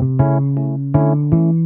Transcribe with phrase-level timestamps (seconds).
[0.00, 0.20] Thank
[1.34, 1.57] you.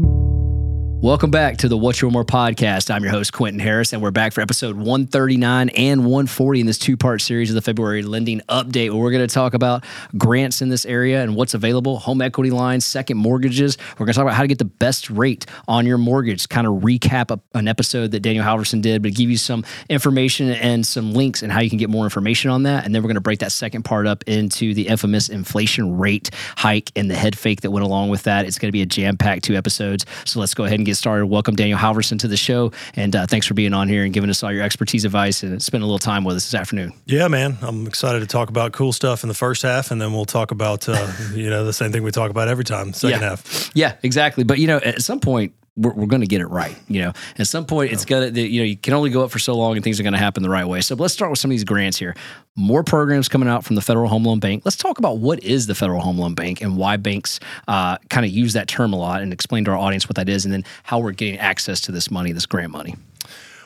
[1.02, 2.88] Welcome back to the What Your More podcast.
[2.88, 6.78] I'm your host, Quinton Harris, and we're back for episode 139 and 140 in this
[6.78, 9.84] two part series of the February lending update, where we're going to talk about
[10.16, 13.78] grants in this area and what's available, home equity lines, second mortgages.
[13.98, 16.68] We're going to talk about how to get the best rate on your mortgage, kind
[16.68, 20.86] of recap a, an episode that Daniel Halvorsen did, but give you some information and
[20.86, 22.84] some links and how you can get more information on that.
[22.84, 26.30] And then we're going to break that second part up into the infamous inflation rate
[26.56, 28.46] hike and the head fake that went along with that.
[28.46, 30.06] It's going to be a jam packed two episodes.
[30.24, 31.26] So let's go ahead and get started.
[31.26, 34.30] Welcome Daniel Halvorsen to the show, and uh, thanks for being on here and giving
[34.30, 36.92] us all your expertise, advice, and spending a little time with us this afternoon.
[37.06, 40.12] Yeah, man, I'm excited to talk about cool stuff in the first half, and then
[40.12, 43.20] we'll talk about uh, you know the same thing we talk about every time, second
[43.20, 43.28] yeah.
[43.28, 43.70] half.
[43.74, 44.44] Yeah, exactly.
[44.44, 46.76] But you know, at some point, we're, we're going to get it right.
[46.88, 49.30] You know, at some point, it's going to, you know, you can only go up
[49.30, 50.80] for so long and things are going to happen the right way.
[50.80, 52.14] So let's start with some of these grants here.
[52.56, 54.62] More programs coming out from the Federal Home Loan Bank.
[54.64, 58.26] Let's talk about what is the Federal Home Loan Bank and why banks uh, kind
[58.26, 60.52] of use that term a lot and explain to our audience what that is and
[60.52, 62.94] then how we're getting access to this money, this grant money.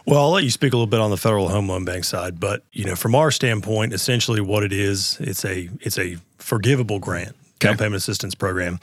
[0.06, 2.38] Well, I'll let you speak a little bit on the Federal Home Loan Bank side,
[2.38, 7.00] but you know, from our standpoint, essentially what it is, it's a it's a forgivable
[7.00, 7.70] grant, okay.
[7.70, 8.78] down payment assistance program,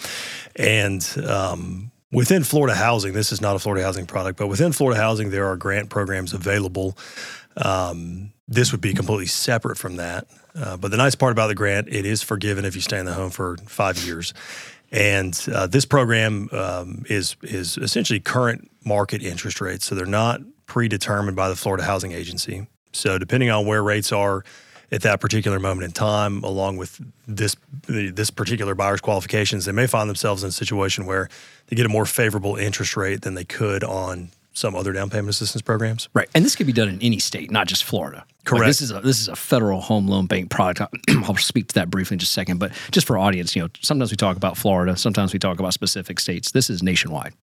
[0.58, 5.02] and um, Within Florida Housing, this is not a Florida Housing product, but within Florida
[5.02, 6.96] Housing, there are grant programs available.
[7.58, 10.28] Um, this would be completely separate from that.
[10.56, 13.06] Uh, but the nice part about the grant, it is forgiven if you stay in
[13.06, 14.34] the home for five years.
[14.92, 20.42] And uh, this program um, is is essentially current market interest rates, so they're not
[20.68, 22.68] predetermined by the Florida Housing Agency.
[22.92, 24.44] So depending on where rates are
[24.94, 27.56] at that particular moment in time, along with this
[27.88, 31.30] this particular buyer's qualifications, they may find themselves in a situation where
[31.68, 35.30] they get a more favorable interest rate than they could on some other down payment
[35.30, 36.10] assistance programs.
[36.14, 38.24] Right, and this could be done in any state, not just Florida.
[38.46, 38.60] Correct.
[38.60, 40.96] Like this is a this is a federal home loan bank product.
[41.10, 43.70] I'll speak to that briefly in just a second, but just for audience, you know,
[43.82, 46.52] sometimes we talk about Florida, sometimes we talk about specific states.
[46.52, 47.34] This is nationwide.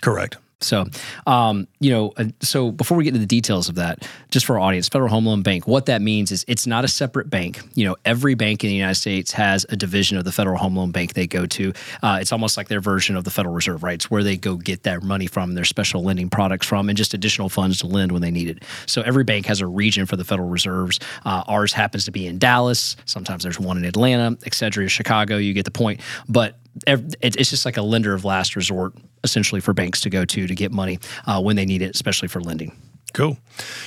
[0.00, 0.36] Correct.
[0.62, 0.84] So,
[1.26, 4.60] um, you know, so before we get into the details of that, just for our
[4.60, 7.62] audience, Federal Home Loan Bank, what that means is it's not a separate bank.
[7.74, 10.76] You know, every bank in the United States has a division of the Federal Home
[10.76, 11.72] Loan Bank they go to.
[12.02, 13.94] Uh, it's almost like their version of the Federal Reserve, right?
[13.94, 17.14] It's where they go get their money from, their special lending products from, and just
[17.14, 18.62] additional funds to lend when they need it.
[18.84, 21.00] So every bank has a region for the Federal Reserves.
[21.24, 22.96] Uh, ours happens to be in Dallas.
[23.06, 25.38] Sometimes there's one in Atlanta, et cetera, Chicago.
[25.38, 26.00] You get the point.
[26.28, 30.46] But it's just like a lender of last resort, essentially, for banks to go to
[30.46, 32.76] to get money uh, when they need it, especially for lending.
[33.12, 33.38] Cool.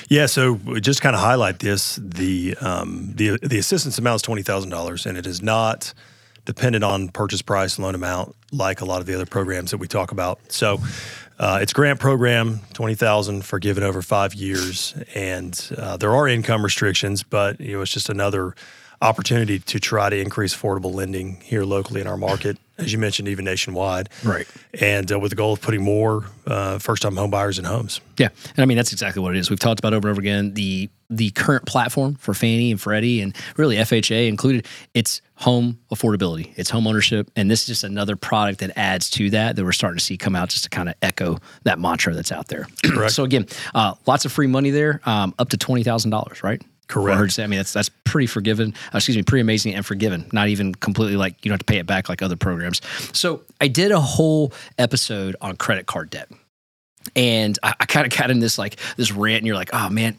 [0.09, 0.25] Yeah.
[0.25, 4.69] So just kind of highlight this: the um, the the assistance amount is twenty thousand
[4.69, 5.93] dollars, and it is not
[6.45, 9.87] dependent on purchase price loan amount like a lot of the other programs that we
[9.87, 10.39] talk about.
[10.51, 10.79] So.
[11.39, 16.63] Uh, it's grant program, twenty thousand forgiven over five years, and uh, there are income
[16.63, 18.53] restrictions, but you know it's just another
[19.01, 23.27] opportunity to try to increase affordable lending here locally in our market, as you mentioned,
[23.27, 24.09] even nationwide.
[24.23, 24.47] Right.
[24.79, 28.01] And uh, with the goal of putting more uh, first-time home buyers in homes.
[28.17, 29.49] Yeah, and I mean that's exactly what it is.
[29.49, 33.21] We've talked about over and over again the the current platform for Fannie and Freddie
[33.21, 34.67] and really FHA included.
[34.93, 39.29] It's home affordability, it's home ownership, and this is just another product that adds to
[39.31, 42.13] that that we're starting to see come out just to kind of echo that mantra
[42.13, 42.67] that's out there.
[42.85, 43.13] Correct.
[43.13, 43.45] so again,
[43.75, 46.61] uh, lots of free money there, um, up to twenty thousand dollars, right?
[46.87, 47.39] Correct.
[47.39, 48.73] I mean, that's that's pretty forgiven.
[48.93, 50.29] Uh, excuse me, pretty amazing and forgiven.
[50.31, 52.81] Not even completely like you don't have to pay it back like other programs.
[53.13, 56.29] So I did a whole episode on credit card debt,
[57.15, 59.89] and I, I kind of got in this like this rant, and you're like, oh
[59.89, 60.17] man,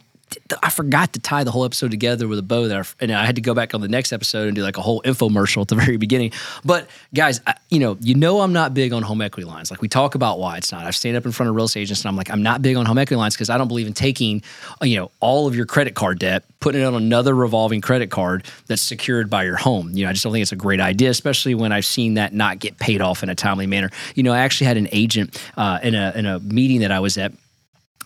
[0.62, 3.36] I forgot to tie the whole episode together with a bow there, and I had
[3.36, 5.74] to go back on the next episode and do like a whole infomercial at the
[5.84, 6.32] very beginning.
[6.64, 9.70] But guys, I, you know, you know, I'm not big on home equity lines.
[9.70, 10.86] Like we talk about why it's not.
[10.86, 12.76] I've stand up in front of real estate agents and I'm like, I'm not big
[12.76, 14.42] on home equity lines because I don't believe in taking,
[14.80, 18.10] uh, you know, all of your credit card debt, putting it on another revolving credit
[18.10, 19.90] card that's secured by your home.
[19.92, 22.32] You know, I just don't think it's a great idea, especially when I've seen that
[22.32, 23.90] not get paid off in a timely manner.
[24.14, 27.00] You know, I actually had an agent uh, in a in a meeting that I
[27.00, 27.32] was at.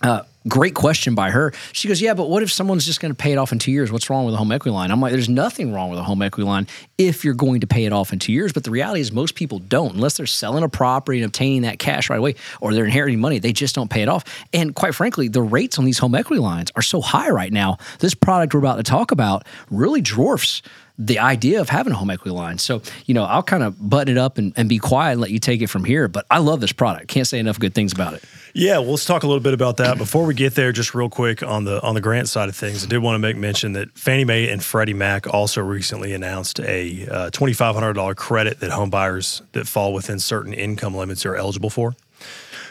[0.01, 1.51] Uh, great question by her.
[1.73, 3.71] She goes, Yeah, but what if someone's just going to pay it off in two
[3.71, 3.91] years?
[3.91, 4.91] What's wrong with a home equity line?
[4.91, 6.67] I'm like, There's nothing wrong with a home equity line
[6.97, 8.53] if you're going to pay it off in two years.
[8.53, 11.79] But the reality is, most people don't, unless they're selling a property and obtaining that
[11.79, 14.23] cash right away or they're inheriting money, they just don't pay it off.
[14.53, 17.77] And quite frankly, the rates on these home equity lines are so high right now.
[17.99, 20.61] This product we're about to talk about really dwarfs
[20.97, 22.57] the idea of having a home equity line.
[22.57, 25.31] So, you know, I'll kind of button it up and, and be quiet and let
[25.31, 26.09] you take it from here.
[26.09, 27.07] But I love this product.
[27.07, 28.23] Can't say enough good things about it.
[28.59, 30.73] Yeah, well, let's talk a little bit about that before we get there.
[30.73, 33.19] Just real quick on the on the grant side of things, I did want to
[33.19, 37.73] make mention that Fannie Mae and Freddie Mac also recently announced a uh, twenty five
[37.73, 41.95] hundred dollar credit that home buyers that fall within certain income limits are eligible for.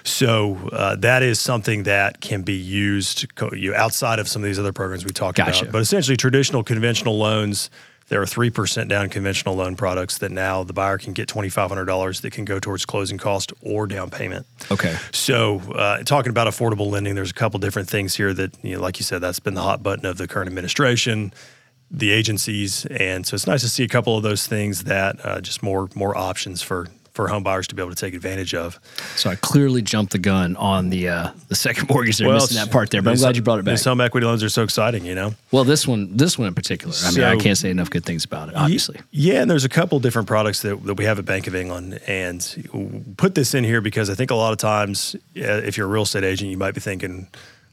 [0.05, 4.58] So uh, that is something that can be used you outside of some of these
[4.58, 5.62] other programs we talked gotcha.
[5.62, 5.73] about.
[5.73, 7.70] But essentially, traditional conventional loans
[8.08, 12.32] there are 3% down conventional loan products that now the buyer can get $2,500 that
[12.32, 14.46] can go towards closing cost or down payment.
[14.70, 14.96] Okay.
[15.12, 18.82] So, uh, talking about affordable lending, there's a couple different things here that, you know,
[18.82, 21.32] like you said, that's been the hot button of the current administration,
[21.90, 25.40] the agencies, and so it's nice to see a couple of those things that uh,
[25.40, 26.87] just more more options for
[27.19, 28.79] for home buyers to be able to take advantage of.
[29.17, 32.70] So I clearly jumped the gun on the uh, the second mortgage there, missing that
[32.70, 33.03] part there.
[33.03, 33.73] But I'm glad you brought it back.
[33.73, 35.35] These home equity loans are so exciting, you know.
[35.50, 36.94] Well, this one, this one in particular.
[37.03, 38.55] I mean, I can't say enough good things about it.
[38.55, 41.56] Obviously, Yeah, and there's a couple different products that, that we have at Bank of
[41.56, 45.76] England, and put this in here because I think a lot of times, uh, if
[45.76, 47.26] you're a real estate agent, you might be thinking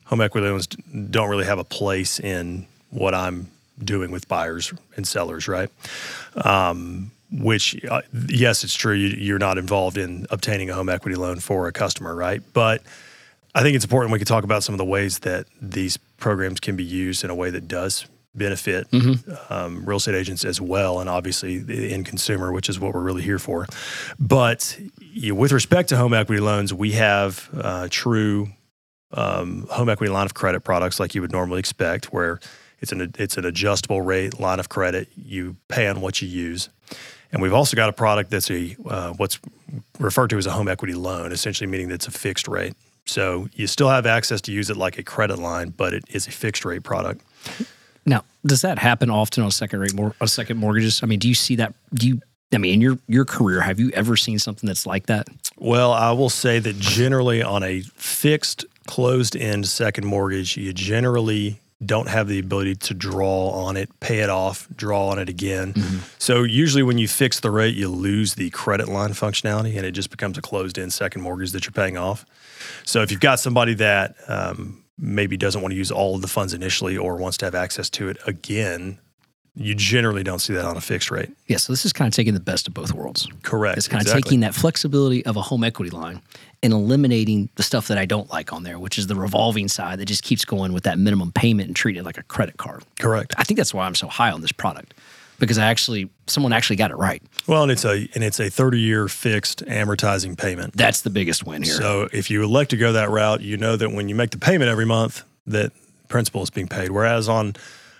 [0.05, 5.07] home equity loans don't really have a place in what I'm doing with buyers and
[5.07, 5.69] sellers, right?
[6.35, 8.93] Um, which, uh, yes, it's true.
[8.93, 12.41] You, you're not involved in obtaining a home equity loan for a customer, right?
[12.53, 12.81] But
[13.53, 16.59] I think it's important we could talk about some of the ways that these programs
[16.59, 18.05] can be used in a way that does
[18.35, 18.85] benefit
[19.49, 23.01] um, real estate agents as well, and obviously the end consumer, which is what we're
[23.01, 23.65] really here for.
[24.19, 28.49] But you know, with respect to home equity loans, we have uh, true
[29.13, 32.39] um, home equity line of credit products like you would normally expect, where
[32.81, 35.07] it's an it's an adjustable rate line of credit.
[35.15, 36.69] You pay on what you use.
[37.31, 39.39] And we've also got a product that's a uh, what's
[39.99, 42.73] referred to as a home equity loan, essentially meaning that it's a fixed rate.
[43.05, 46.27] So you still have access to use it like a credit line, but it is
[46.27, 47.21] a fixed rate product.
[48.05, 51.01] now does that happen often on second rate mor- on second mortgages?
[51.03, 51.73] I mean, do you see that?
[51.93, 52.21] Do you?
[52.53, 55.27] I mean, in your your career, have you ever seen something that's like that?
[55.57, 61.59] Well, I will say that generally on a fixed closed end second mortgage, you generally
[61.83, 65.73] don't have the ability to draw on it, pay it off, draw on it again.
[66.19, 69.91] So usually when you fix the rate, you lose the credit line functionality and it
[69.91, 72.25] just becomes a closed end second mortgage that you're paying off.
[72.85, 76.27] So if you've got somebody that um, maybe doesn't want to use all of the
[76.27, 78.99] funds initially or wants to have access to it again,
[79.55, 81.29] you generally don't see that on a fixed rate.
[81.47, 81.57] Yeah.
[81.57, 83.27] So this is kind of taking the best of both worlds.
[83.43, 83.77] Correct.
[83.77, 86.21] It's kind of taking that flexibility of a home equity line
[86.61, 89.99] and eliminating the stuff that I don't like on there, which is the revolving side
[89.99, 92.83] that just keeps going with that minimum payment and treat it like a credit card.
[92.99, 93.33] Correct.
[93.37, 94.93] I think that's why I'm so high on this product
[95.39, 97.21] because I actually someone actually got it right.
[97.47, 100.75] Well, and it's a and it's a 30 year fixed amortizing payment.
[100.75, 101.73] That's the biggest win here.
[101.73, 104.37] So if you elect to go that route, you know that when you make the
[104.37, 105.71] payment every month, that
[106.07, 106.91] principal is being paid.
[106.91, 107.55] Whereas on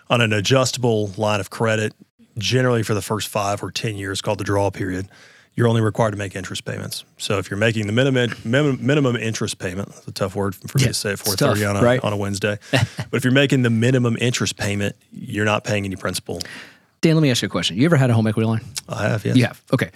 [0.10, 1.94] on an adjustable line of credit,
[2.38, 5.08] generally for the first five or ten years, called the draw period,
[5.56, 7.06] you're only required to make interest payments.
[7.18, 10.78] So if you're making the minimum minimum, minimum interest payment, that's a tough word for
[10.78, 12.04] me Yeah, to say at it's 4:30 tough, on a right?
[12.04, 12.60] on a Wednesday.
[12.72, 16.42] but if you're making the minimum interest payment, you're not paying any principal.
[17.02, 17.78] Dan, let me ask you a question.
[17.78, 18.62] You ever had a home equity line?
[18.90, 19.36] I have, yes.
[19.36, 19.62] You have.
[19.74, 19.92] Okay.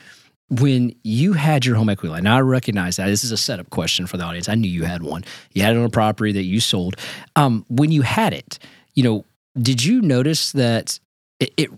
[0.52, 3.70] When you had your home equity line, now I recognize that this is a setup
[3.70, 4.50] question for the audience.
[4.50, 5.24] I knew you had one.
[5.54, 6.96] You had it on a property that you sold.
[7.36, 8.58] Um, when you had it,
[8.96, 9.26] you know,
[9.58, 11.00] did you notice that
[11.40, 11.70] it, it,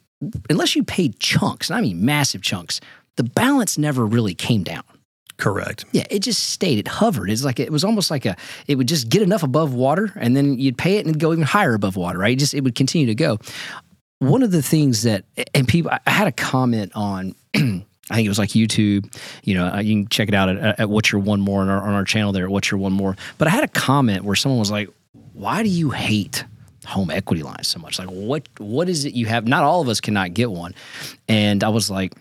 [0.49, 2.81] unless you paid chunks, and I mean massive chunks,
[3.15, 4.83] the balance never really came down.
[5.37, 5.85] Correct.
[5.91, 6.77] Yeah, it just stayed.
[6.77, 7.31] It hovered.
[7.31, 8.35] It's like it was almost like a.
[8.67, 11.31] It would just get enough above water, and then you'd pay it and it'd go
[11.31, 12.19] even higher above water.
[12.19, 12.33] Right?
[12.33, 13.39] It just it would continue to go.
[14.19, 15.25] One of the things that
[15.55, 17.35] and people, I had a comment on.
[18.09, 19.15] I think it was like YouTube.
[19.43, 21.69] You know, uh, you can check it out at, at What's Your One More on
[21.69, 23.15] our, on our channel there at What's Your One More.
[23.37, 24.89] But I had a comment where someone was like,
[25.33, 26.43] "Why do you hate
[26.85, 27.99] home equity line so much?
[27.99, 29.47] Like, what what is it you have?
[29.47, 30.73] Not all of us cannot get one."
[31.27, 32.13] And I was like,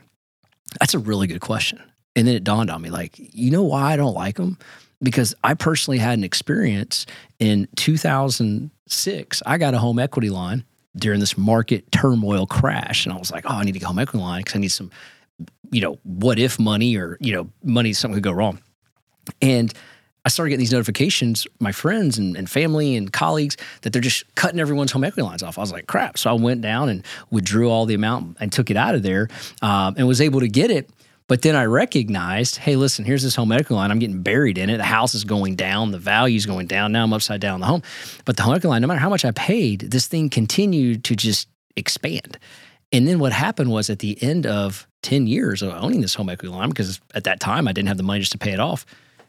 [0.79, 1.81] "That's a really good question."
[2.17, 4.59] And then it dawned on me, like, you know why I don't like them?
[5.03, 7.07] Because I personally had an experience
[7.39, 9.43] in 2006.
[9.47, 10.65] I got a home equity line
[10.97, 13.99] during this market turmoil crash, and I was like, oh, I need to get home
[13.99, 14.91] equity line because I need some,
[15.71, 18.61] you know, what if money or you know, money something could go wrong.
[19.41, 19.73] And
[20.25, 24.33] I started getting these notifications, my friends and, and family and colleagues, that they're just
[24.35, 25.57] cutting everyone's home equity lines off.
[25.57, 26.19] I was like, crap.
[26.19, 29.29] So I went down and withdrew all the amount and took it out of there
[29.63, 30.91] um, and was able to get it.
[31.27, 33.93] But then I recognized, hey, listen, here's this home equity line.
[33.93, 34.79] I'm getting buried in it.
[34.79, 35.93] The house is going down.
[35.93, 36.91] The value is going down.
[36.91, 37.83] Now I'm upside down the home.
[38.25, 41.15] But the home equity line, no matter how much I paid, this thing continued to
[41.15, 42.37] just expand.
[42.93, 46.29] And then what happened was at the end of 10 years of owning this home
[46.29, 48.61] equity line, because at that time I didn't have the money just to pay it
[48.61, 48.85] off,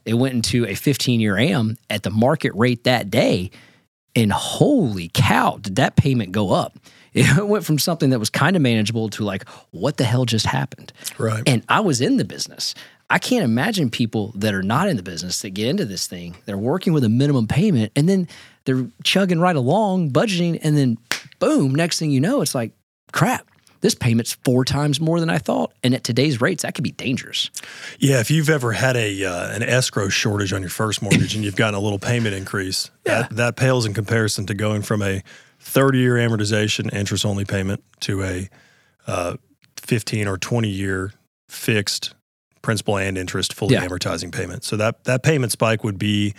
[0.05, 3.51] it went into a 15 year AM at the market rate that day.
[4.15, 6.77] And holy cow, did that payment go up?
[7.13, 10.45] It went from something that was kind of manageable to like, what the hell just
[10.45, 10.93] happened?
[11.17, 11.43] Right.
[11.45, 12.73] And I was in the business.
[13.09, 16.37] I can't imagine people that are not in the business that get into this thing.
[16.45, 18.29] They're working with a minimum payment and then
[18.63, 20.97] they're chugging right along, budgeting, and then
[21.39, 22.71] boom, next thing you know, it's like,
[23.11, 23.45] crap,
[23.81, 25.73] this payment's four times more than I thought.
[25.83, 27.49] And at today's rates, that could be dangerous.
[27.99, 31.43] Yeah, if you've ever had a uh, an escrow shortage on your first mortgage and
[31.43, 33.23] you've gotten a little payment increase, Yeah.
[33.23, 35.21] that, that pales in comparison to going from a
[35.59, 38.49] 30 year amortization interest only payment to a
[39.07, 39.35] uh,
[39.77, 41.11] 15 or 20 year
[41.49, 42.13] fixed
[42.61, 43.85] principal and interest fully Yeah.
[43.87, 44.63] amortizing payment.
[44.63, 46.33] So that that payment spike would be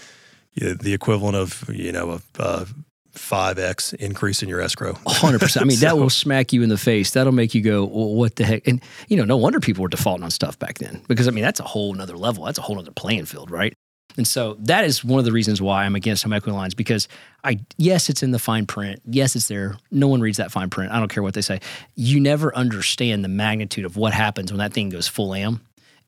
[0.55, 2.67] the equivalent of you know a, a
[3.15, 4.99] 5x increase in your escrow.
[5.07, 5.65] Hundred percent.
[5.65, 7.13] I mean, that will smack you in the face.
[7.13, 9.89] That'll make you go, well, "What the heck?" And you know, no wonder people were
[9.89, 12.45] defaulting on stuff back then because I mean, that's a whole nother level.
[12.45, 13.75] That's a whole nother playing field, right?
[14.17, 17.09] And so that is one of the reasons why I'm against home equity lines because
[17.45, 19.01] I yes, it's in the fine print.
[19.07, 19.77] Yes, it's there.
[19.91, 20.93] No one reads that fine print.
[20.93, 21.61] I don't care what they say.
[21.95, 25.61] You never understand the magnitude of what happens when that thing goes full am.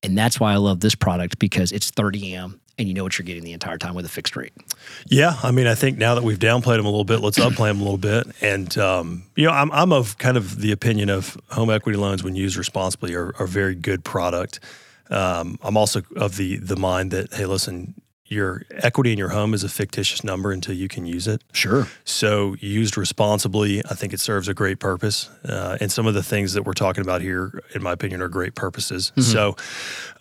[0.02, 3.18] And that's why I love this product because it's 30 am and you know what
[3.18, 4.52] you're getting the entire time with a fixed rate.
[5.06, 7.68] Yeah, I mean, I think now that we've downplayed them a little bit, let's upplay
[7.68, 8.26] them a little bit.
[8.40, 12.22] And um, you know, I'm I'm of kind of the opinion of home equity loans
[12.22, 14.60] when used responsibly are, a very good product.
[15.10, 17.94] Um, I'm also of the the mind that hey, listen,
[18.26, 21.42] your equity in your home is a fictitious number until you can use it.
[21.52, 21.86] Sure.
[22.04, 25.28] So used responsibly, I think it serves a great purpose.
[25.44, 28.28] Uh, and some of the things that we're talking about here, in my opinion, are
[28.28, 29.12] great purposes.
[29.22, 29.56] So,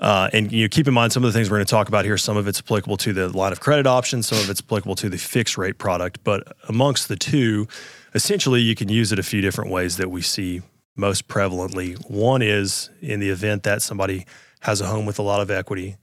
[0.02, 1.88] uh, and you know, keep in mind some of the things we're going to talk
[1.88, 2.18] about here.
[2.18, 4.22] Some of it's applicable to the line of credit option.
[4.22, 6.20] Some of it's applicable to the fixed rate product.
[6.24, 7.68] But amongst the two,
[8.14, 10.62] essentially, you can use it a few different ways that we see
[10.96, 11.96] most prevalently.
[12.10, 14.26] One is in the event that somebody
[14.62, 15.98] has a home with a lot of equity,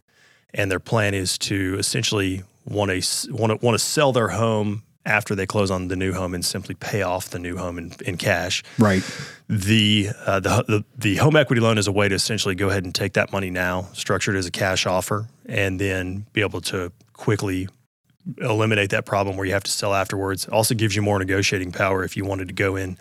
[0.55, 4.83] and their plan is to essentially want to want to want to sell their home
[5.07, 7.93] after they close on the new home and simply pay off the new home in,
[8.05, 8.63] in cash.
[8.79, 9.03] Right.
[9.49, 12.85] The, uh, the the the home equity loan is a way to essentially go ahead
[12.85, 16.61] and take that money now, structure it as a cash offer, and then be able
[16.63, 17.69] to quickly
[18.39, 20.47] eliminate that problem where you have to sell afterwards.
[20.49, 22.99] Also gives you more negotiating power if you wanted to go in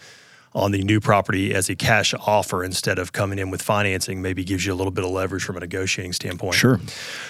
[0.53, 4.21] on the new property as a cash offer instead of coming in with financing.
[4.21, 6.55] Maybe gives you a little bit of leverage from a negotiating standpoint.
[6.55, 6.79] Sure.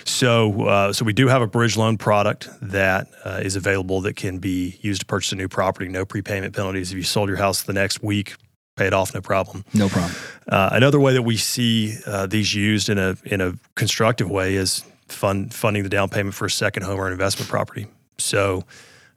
[0.05, 4.15] So, uh, so we do have a bridge loan product that uh, is available that
[4.15, 6.91] can be used to purchase a new property, no prepayment penalties.
[6.91, 8.35] If you sold your house the next week,
[8.77, 9.65] pay it off, no problem.
[9.73, 10.13] No problem.
[10.47, 14.55] Uh, another way that we see uh, these used in a in a constructive way
[14.55, 17.87] is fund, funding the down payment for a second home or an investment property.
[18.17, 18.63] So.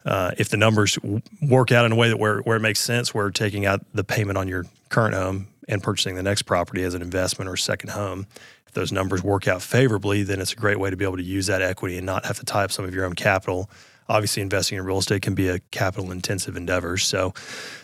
[0.05, 0.97] Uh, if the numbers
[1.41, 4.03] work out in a way that where, where it makes sense, where taking out the
[4.03, 7.89] payment on your current home and purchasing the next property as an investment or second
[7.89, 8.27] home,
[8.67, 11.23] if those numbers work out favorably, then it's a great way to be able to
[11.23, 13.69] use that equity and not have to tie up some of your own capital.
[14.09, 16.97] Obviously, investing in real estate can be a capital intensive endeavor.
[16.97, 17.33] So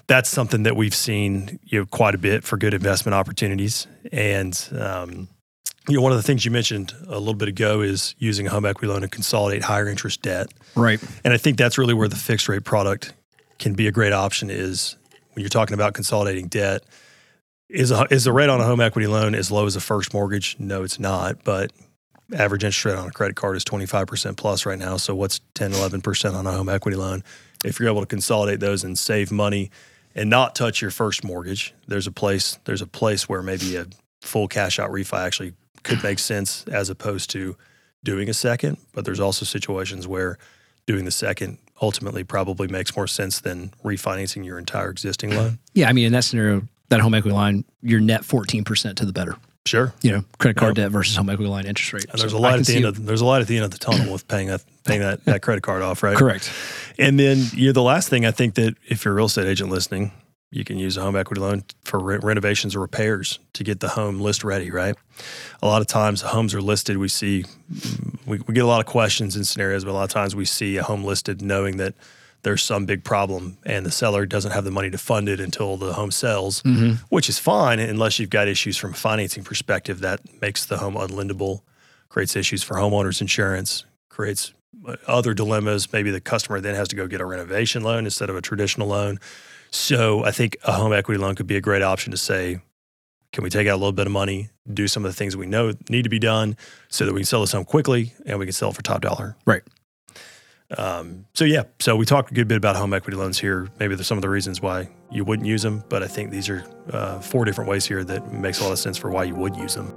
[0.08, 3.88] that's something that we've seen you know, quite a bit for good investment opportunities.
[4.12, 5.30] And um,
[5.90, 8.50] you know, one of the things you mentioned a little bit ago is using a
[8.50, 10.48] home equity loan to consolidate higher interest debt.
[10.76, 11.02] Right.
[11.24, 13.14] And I think that's really where the fixed rate product
[13.58, 14.96] can be a great option is
[15.34, 16.84] when you're talking about consolidating debt.
[17.70, 20.14] Is a, is the rate on a home equity loan as low as a first
[20.14, 20.56] mortgage?
[20.60, 21.44] No, it's not.
[21.44, 21.72] But
[22.34, 24.98] average interest rate on a credit card is 25% plus right now.
[24.98, 27.24] So what's 10, 11% on a home equity loan?
[27.66, 29.72] If you're able to consolidate those and save money
[30.16, 33.86] and not touch your first mortgage, there's a place there's a place where maybe a
[34.22, 37.56] full cash out refi actually could make sense as opposed to
[38.04, 38.78] doing a second.
[38.94, 40.38] But there's also situations where
[40.88, 45.60] doing the second ultimately probably makes more sense than refinancing your entire existing loan.
[45.74, 49.14] Yeah, I mean, in that scenario, that home equity line, you're net 14% to the
[49.14, 49.36] better.
[49.66, 49.94] Sure.
[50.02, 50.86] You know, credit card Yeah.
[50.86, 52.06] debt versus home equity line interest rate.
[52.12, 53.66] And there's So a can at the end of there's a lot at the end
[53.66, 56.18] of the tunnel with paying that paying that, that credit card off, right?
[56.18, 56.52] Correct.
[56.98, 59.46] And then you know the last thing I think that if you're a real estate
[59.48, 60.12] agent listening,
[60.52, 63.90] you can use a home equity loan for re- renovations or repairs to get the
[63.90, 64.96] home list ready, right?
[65.62, 66.98] A lot of times homes are listed.
[66.98, 67.46] We see
[68.26, 70.46] we, we get a lot of questions and scenarios, but a lot of times we
[70.46, 71.94] see a home listed knowing that
[72.42, 75.76] there's some big problem and the seller doesn't have the money to fund it until
[75.78, 76.64] the home sells,
[77.10, 80.96] which is fine unless you've got issues from a financing perspective that makes the home
[80.96, 81.62] unlendable,
[82.08, 84.54] creates issues for homeowners insurance, creates
[84.88, 85.92] uh, other dilemmas.
[85.92, 88.88] Maybe the customer then has to go get a renovation loan instead of a traditional
[88.88, 89.20] loan.
[89.72, 92.60] So I think a home equity loan could be a great option to say,
[93.32, 95.46] can we take out a little bit of money, do some of the things we
[95.46, 96.58] know need to be done
[96.90, 99.02] so that we can sell this home quickly and we can sell it for top
[99.02, 99.36] dollar.
[99.46, 99.62] Right.
[100.78, 103.68] Um, so yeah, so we talked a good bit about home equity loans here.
[103.80, 106.48] Maybe there's some of the reasons why you wouldn't use them, but I think these
[106.50, 109.36] are uh, four different ways here that makes a lot of sense for why you
[109.36, 109.88] would use them.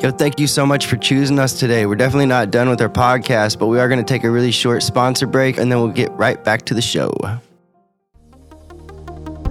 [0.00, 1.86] Yo, thank you so much for choosing us today.
[1.86, 4.50] We're definitely not done with our podcast, but we are going to take a really
[4.50, 7.12] short sponsor break and then we'll get right back to the show.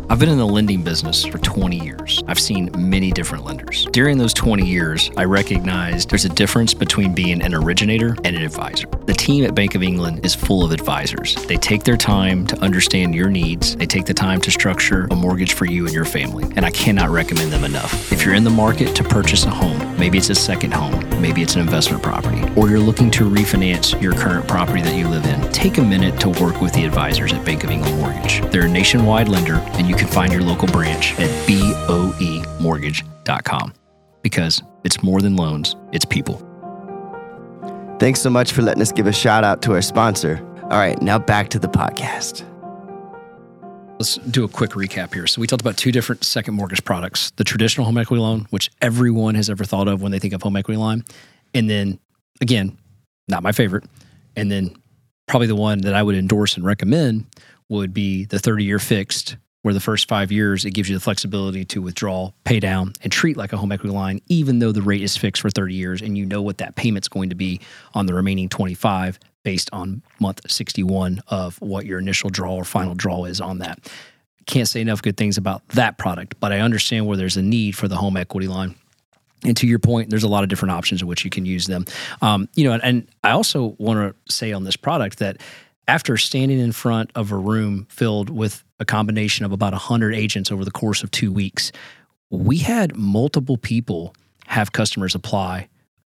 [0.09, 2.21] I've been in the lending business for 20 years.
[2.27, 3.87] I've seen many different lenders.
[3.91, 8.43] During those 20 years, I recognized there's a difference between being an originator and an
[8.43, 8.87] advisor.
[9.05, 11.35] The team at Bank of England is full of advisors.
[11.45, 15.15] They take their time to understand your needs, they take the time to structure a
[15.15, 18.11] mortgage for you and your family, and I cannot recommend them enough.
[18.11, 21.41] If you're in the market to purchase a home, maybe it's a second home, maybe
[21.41, 25.25] it's an investment property, or you're looking to refinance your current property that you live
[25.25, 28.41] in, take a minute to work with the advisors at Bank of England Mortgage.
[28.51, 33.73] They're a nationwide lender, and you can find your local branch at boemortgage.com
[34.21, 36.41] because it's more than loans, it's people.
[37.99, 40.45] Thanks so much for letting us give a shout out to our sponsor.
[40.63, 42.43] All right, now back to the podcast.
[43.99, 45.27] Let's do a quick recap here.
[45.27, 48.69] So, we talked about two different second mortgage products the traditional home equity loan, which
[48.81, 51.05] everyone has ever thought of when they think of home equity line.
[51.53, 51.99] And then,
[52.41, 52.77] again,
[53.27, 53.85] not my favorite.
[54.35, 54.75] And then,
[55.27, 57.25] probably the one that I would endorse and recommend
[57.69, 61.01] would be the 30 year fixed, where the first five years it gives you the
[61.01, 64.81] flexibility to withdraw, pay down, and treat like a home equity line, even though the
[64.81, 67.59] rate is fixed for 30 years and you know what that payment's going to be
[67.93, 72.93] on the remaining 25 based on month 61 of what your initial draw or final
[72.93, 73.79] draw is on that.
[74.45, 77.77] Can't say enough good things about that product, but I understand where there's a need
[77.77, 78.75] for the home equity line.
[79.45, 81.67] And to your point, there's a lot of different options in which you can use
[81.67, 81.85] them.
[82.21, 85.37] Um, you know, and, and I also want to say on this product that
[85.87, 90.51] after standing in front of a room filled with a combination of about 100 agents
[90.51, 91.71] over the course of two weeks,
[92.29, 94.15] we had multiple people
[94.47, 95.67] have customers apply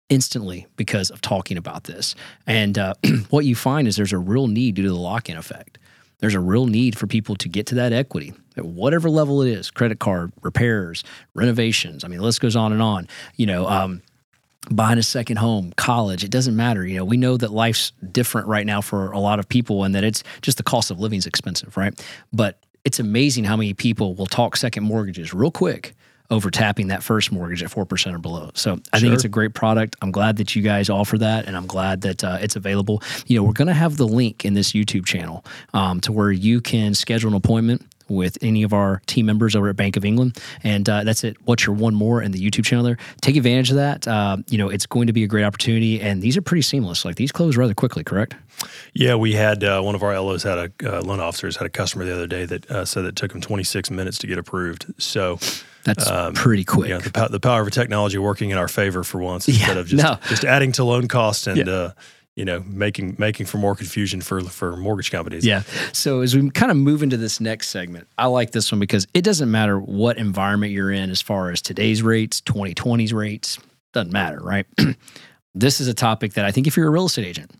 [0.08, 2.14] instantly because of talking about this.
[2.46, 2.94] And uh,
[3.30, 5.78] what you find is there's a real need due to the lock in effect.
[6.18, 9.50] There's a real need for people to get to that equity at whatever level it
[9.50, 11.04] is credit card, repairs,
[11.34, 12.04] renovations.
[12.04, 13.08] I mean, the list goes on and on.
[13.36, 14.02] You know, um,
[14.71, 16.87] buying a second home, college, it doesn't matter.
[16.87, 19.94] You know, we know that life's different right now for a lot of people and
[19.94, 21.99] that it's just the cost of living is expensive, right?
[22.33, 25.94] But it's amazing how many people will talk second mortgages real quick
[26.30, 28.50] over tapping that first mortgage at 4% or below.
[28.54, 29.06] So I sure.
[29.06, 29.97] think it's a great product.
[30.00, 33.02] I'm glad that you guys offer that and I'm glad that uh, it's available.
[33.26, 35.44] You know, we're going to have the link in this YouTube channel
[35.75, 39.68] um, to where you can schedule an appointment with any of our team members over
[39.68, 40.38] at Bank of England.
[40.62, 41.37] And uh, that's it.
[41.44, 42.99] What's your one more in the YouTube channel there?
[43.20, 44.06] Take advantage of that.
[44.06, 46.00] Uh, you know, it's going to be a great opportunity.
[46.00, 47.04] And these are pretty seamless.
[47.04, 48.34] Like these close rather quickly, correct?
[48.92, 51.70] Yeah, we had uh, one of our LOs had a uh, loan officers had a
[51.70, 54.87] customer the other day that uh, said it took him 26 minutes to get approved.
[54.99, 55.38] So
[55.84, 56.88] that's um, pretty quick.
[56.88, 59.76] You know, the, the, power of technology working in our favor for once yeah, instead
[59.76, 60.18] of just, no.
[60.28, 61.92] just adding to loan cost and yeah.
[62.36, 65.44] You know making making for more confusion for for mortgage companies.
[65.44, 65.62] Yeah.
[65.92, 69.06] So as we kind of move into this next segment, I like this one because
[69.14, 73.59] it doesn't matter what environment you're in as far as today's rates, 2020's rates,
[73.92, 74.66] doesn't matter, right?
[75.54, 77.52] this is a topic that I think if you're a real estate agent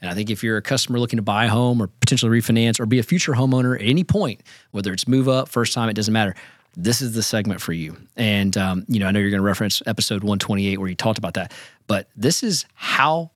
[0.00, 2.80] and I think if you're a customer looking to buy a home or potentially refinance
[2.80, 5.94] or be a future homeowner at any point, whether it's move up, first time, it
[5.94, 6.34] doesn't matter
[6.76, 7.96] this is the segment for you.
[8.16, 11.18] And, um, you know, I know you're going to reference episode 128 where you talked
[11.18, 11.52] about that,
[11.86, 13.30] but this is how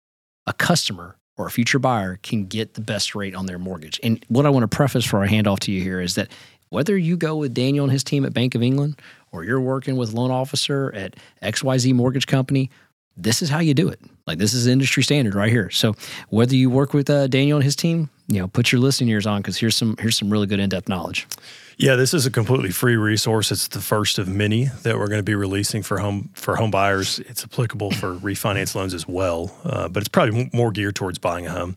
[0.50, 4.00] a customer or a future buyer can get the best rate on their mortgage.
[4.02, 6.28] And what I want to preface for our handoff to you here is that
[6.70, 9.96] whether you go with Daniel and his team at Bank of England or you're working
[9.96, 12.68] with loan officer at XYZ Mortgage Company,
[13.16, 14.00] this is how you do it.
[14.26, 15.70] Like this is industry standard right here.
[15.70, 15.94] So
[16.28, 19.26] whether you work with uh, Daniel and his team, you know, put your listening ears
[19.26, 21.26] on because here's some here's some really good in depth knowledge.
[21.76, 23.50] Yeah, this is a completely free resource.
[23.50, 26.70] It's the first of many that we're going to be releasing for home for home
[26.70, 27.18] buyers.
[27.20, 31.46] It's applicable for refinance loans as well, uh, but it's probably more geared towards buying
[31.46, 31.76] a home.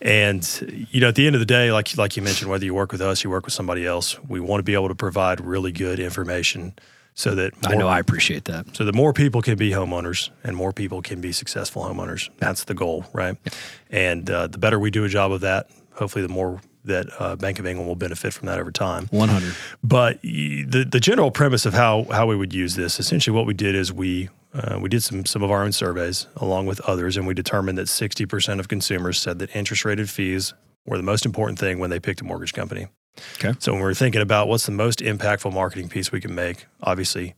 [0.00, 2.74] And you know, at the end of the day, like like you mentioned, whether you
[2.74, 5.40] work with us, you work with somebody else, we want to be able to provide
[5.40, 6.74] really good information
[7.14, 8.74] so that more, I know I appreciate that.
[8.76, 12.30] So that more people can be homeowners and more people can be successful homeowners.
[12.38, 13.36] That's the goal, right?
[13.44, 13.52] Yeah.
[13.90, 17.36] And uh, the better we do a job of that, hopefully, the more that uh,
[17.36, 19.06] Bank of England will benefit from that over time.
[19.10, 19.54] 100.
[19.82, 23.54] But the the general premise of how how we would use this, essentially, what we
[23.54, 27.16] did is we uh, we did some some of our own surveys along with others,
[27.16, 30.54] and we determined that 60% of consumers said that interest rated fees
[30.86, 32.86] were the most important thing when they picked a mortgage company.
[33.34, 33.54] Okay.
[33.58, 37.34] So when we're thinking about what's the most impactful marketing piece we can make, obviously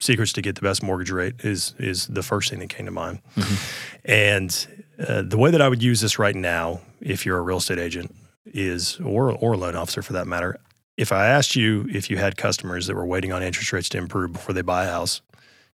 [0.00, 2.92] secrets to get the best mortgage rate is is the first thing that came to
[2.92, 3.20] mind.
[3.36, 4.10] Mm-hmm.
[4.10, 7.58] And uh, the way that I would use this right now, if you're a real
[7.58, 8.14] estate agent,
[8.46, 10.60] is, or, or a loan officer for that matter,
[10.96, 13.98] if I asked you if you had customers that were waiting on interest rates to
[13.98, 15.22] improve before they buy a house,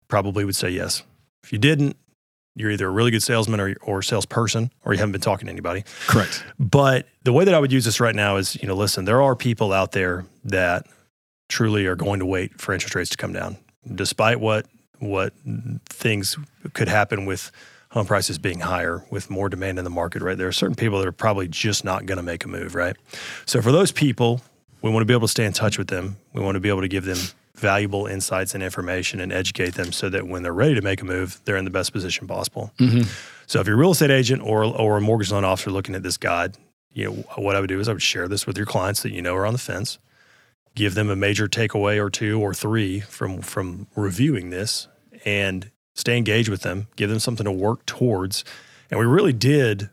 [0.08, 1.02] probably would say yes.
[1.42, 1.96] If you didn't,
[2.56, 5.52] you're either a really good salesman or, or salesperson, or you haven't been talking to
[5.52, 5.84] anybody.
[6.06, 6.42] Correct.
[6.58, 9.22] But the way that I would use this right now is, you know, listen, there
[9.22, 10.86] are people out there that
[11.48, 13.56] truly are going to wait for interest rates to come down,
[13.94, 14.66] despite what
[14.98, 15.34] what
[15.90, 16.38] things
[16.72, 17.52] could happen with
[17.90, 20.38] home prices being higher with more demand in the market, right?
[20.38, 22.96] There are certain people that are probably just not going to make a move, right?
[23.44, 24.40] So for those people,
[24.80, 26.16] we want to be able to stay in touch with them.
[26.32, 27.18] We want to be able to give them
[27.56, 31.04] valuable insights and information and educate them so that when they're ready to make a
[31.04, 32.70] move, they're in the best position possible.
[32.78, 33.08] Mm-hmm.
[33.46, 36.02] So if you're a real estate agent or or a mortgage loan officer looking at
[36.02, 36.56] this guide,
[36.92, 39.12] you know what I would do is I would share this with your clients that
[39.12, 39.98] you know are on the fence.
[40.74, 44.88] Give them a major takeaway or two or three from from reviewing this
[45.24, 48.44] and stay engaged with them, give them something to work towards.
[48.90, 49.90] And we really did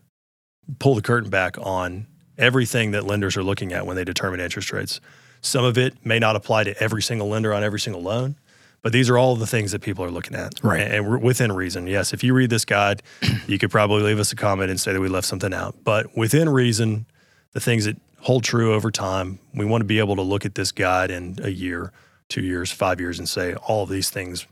[0.78, 4.72] pull the curtain back on everything that lenders are looking at when they determine interest
[4.72, 5.00] rates.
[5.44, 8.36] Some of it may not apply to every single lender on every single loan,
[8.82, 10.54] but these are all the things that people are looking at.
[10.62, 10.80] Right.
[10.80, 11.86] And, and within reason.
[11.86, 13.02] Yes, if you read this guide,
[13.46, 15.76] you could probably leave us a comment and say that we left something out.
[15.84, 17.06] But within reason,
[17.52, 20.54] the things that hold true over time, we want to be able to look at
[20.54, 21.92] this guide in a year,
[22.28, 24.46] two years, five years, and say all of these things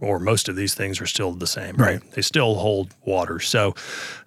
[0.00, 2.00] or most of these things are still the same, right?
[2.00, 2.12] Right.
[2.12, 3.40] They still hold water.
[3.40, 3.74] So,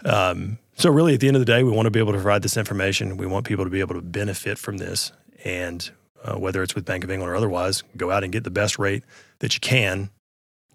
[0.04, 2.18] um, so really, at the end of the day, we want to be able to
[2.18, 3.18] provide this information.
[3.18, 5.12] We want people to be able to benefit from this,
[5.44, 5.90] and
[6.24, 8.80] uh, whether it's with Bank of England or otherwise, go out and get the best
[8.80, 9.04] rate
[9.40, 10.10] that you can.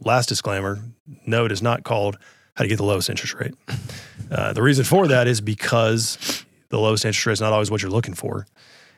[0.00, 0.78] Last disclaimer:
[1.26, 2.18] No, it is not called
[2.54, 3.54] how to get the lowest interest rate.
[4.30, 7.80] Uh, the reason for that is because the lowest interest rate is not always what
[7.80, 8.46] you're looking for.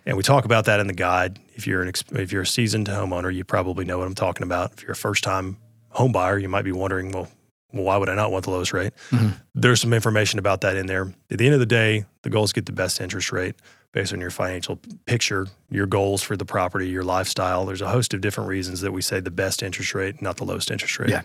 [0.05, 1.39] And we talk about that in the guide.
[1.55, 4.73] If you're an if you're a seasoned homeowner, you probably know what I'm talking about.
[4.73, 5.59] If you're a first time
[5.91, 7.29] home buyer, you might be wondering, well,
[7.73, 8.93] well, why would I not want the lowest rate?
[9.11, 9.35] Mhm.
[9.55, 11.13] There's some information about that in there.
[11.31, 13.55] At the end of the day, the goal is to get the best interest rate
[13.93, 17.67] based on your financial picture, your goals for the property, your lifestyle.
[17.67, 20.45] There's a host of different reasons that we say the best interest rate, not the
[20.45, 21.11] lowest interest rate.
[21.11, 21.23] Yeah.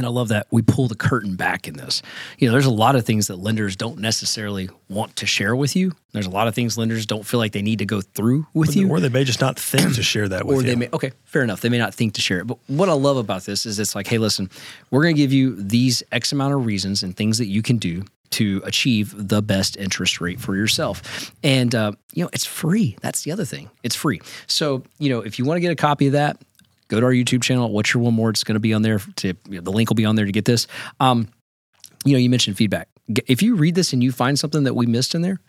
[0.00, 2.00] And I love that we pull the curtain back in this.
[2.38, 5.76] You know, there's a lot of things that lenders don't necessarily want to share with
[5.76, 5.92] you.
[6.12, 8.76] There's a lot of things lenders don't feel like they need to go through with
[8.76, 8.88] you.
[8.88, 10.68] Or they may just not think to share that with or you.
[10.68, 12.92] they may okay fair enough they may not think to share it but what i
[12.92, 14.48] love about this is it's like hey listen
[14.90, 17.76] we're going to give you these x amount of reasons and things that you can
[17.76, 22.96] do to achieve the best interest rate for yourself and uh, you know it's free
[23.00, 25.76] that's the other thing it's free so you know if you want to get a
[25.76, 26.36] copy of that
[26.90, 28.98] go to our youtube channel what's your one more it's going to be on there
[29.16, 30.66] to you know, the link will be on there to get this.
[31.00, 31.28] Um,
[32.04, 32.88] you know you mentioned feedback.
[33.26, 35.40] If you read this and you find something that we missed in there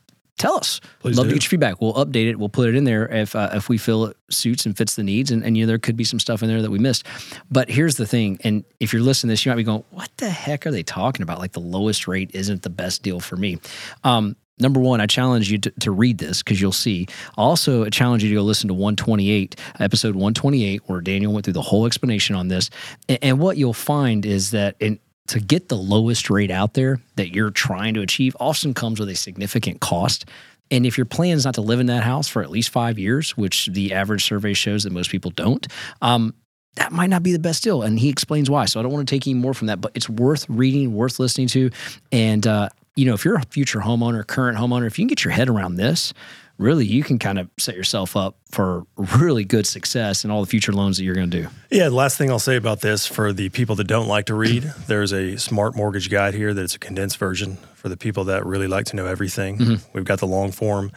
[0.41, 0.82] tell us.
[0.99, 1.30] Please love do.
[1.30, 1.82] to get your feedback.
[1.82, 2.38] We'll update it.
[2.39, 5.04] We'll put it in there if uh, if we feel it suits and fits the
[5.04, 7.06] needs and, and you know there could be some stuff in there that we missed.
[7.49, 10.10] But here's the thing and if you're listening to this you might be going what
[10.17, 11.39] the heck are they talking about?
[11.39, 13.60] Like the lowest rate isn't the best deal for me.
[14.04, 17.08] Um, Number one, I challenge you to, to read this because you'll see.
[17.36, 21.54] Also, I challenge you to go listen to 128, episode 128, where Daniel went through
[21.54, 22.69] the whole explanation on this.
[23.10, 27.02] And, and what you'll find is that in, to get the lowest rate out there
[27.15, 30.26] that you're trying to achieve often comes with a significant cost.
[30.69, 33.00] And if your plan is not to live in that house for at least five
[33.00, 35.65] years, which the average survey shows that most people don't,
[36.02, 36.34] um,
[36.76, 37.82] that might not be the best deal.
[37.82, 38.65] And he explains why.
[38.65, 41.19] So I don't want to take any more from that, but it's worth reading, worth
[41.19, 41.71] listening to.
[42.12, 45.23] And, uh, you know, if you're a future homeowner, current homeowner, if you can get
[45.23, 46.13] your head around this,
[46.58, 48.84] really you can kind of set yourself up for
[49.17, 51.47] really good success in all the future loans that you're going to do.
[51.71, 54.36] Yeah, the last thing I'll say about this for the people that don't like to
[54.36, 58.45] read, there's a smart mortgage guide here that's a condensed version for the people that
[58.45, 59.80] really like to know everything.
[59.93, 60.91] We've got the long form.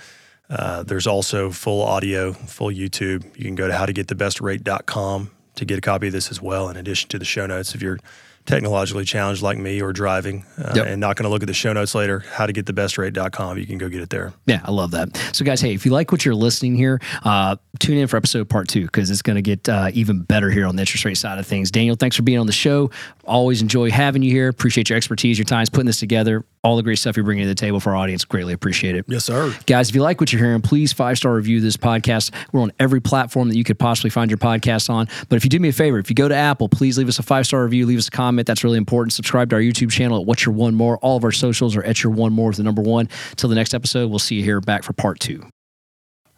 [0.50, 3.24] Uh, there's also full audio, full YouTube.
[3.36, 7.08] You can go to howtogetthebestrate.com to get a copy of this as well, in addition
[7.10, 7.74] to the show notes.
[7.74, 7.98] If you're
[8.46, 10.86] technologically challenged like me or driving uh, Yep.
[10.86, 14.00] and not going to look at the show notes later, howtogetthebestrate.com, you can go get
[14.02, 14.32] it there.
[14.46, 15.16] Yeah, I love that.
[15.32, 18.48] So, guys, hey, if you like what you're listening here, uh, tune in for episode
[18.48, 21.16] part two because it's going to get uh, even better here on the interest rate
[21.16, 21.70] side of things.
[21.70, 22.90] Daniel, thanks for being on the show.
[23.26, 24.48] Always enjoy having you here.
[24.48, 26.44] Appreciate your expertise, your time, putting this together.
[26.62, 28.24] All the great stuff you're bringing to the table for our audience.
[28.24, 29.04] Greatly appreciate it.
[29.08, 29.54] Yes, sir.
[29.66, 32.30] Guys, if you like what you're hearing, please five star review this podcast.
[32.52, 35.08] We're on every platform that you could possibly find your podcast on.
[35.28, 37.18] But if you do me a favor, if you go to Apple, please leave us
[37.18, 38.46] a five star review, leave us a comment.
[38.46, 39.12] That's really important.
[39.12, 40.98] Subscribe to our YouTube channel at What's Your One More.
[40.98, 43.08] All of our socials are at Your One More with the number one.
[43.36, 45.44] Till the next episode, we'll see you here back for part two.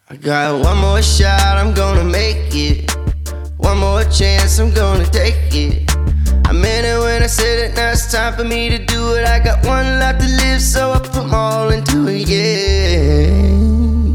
[0.09, 2.95] I got one more shot, I'm gonna make it.
[3.57, 5.86] One more chance, I'm gonna take it.
[6.47, 9.25] I meant it when I said it, now it's time for me to do it.
[9.25, 14.06] I got one life to live, so I put my all into it, yeah.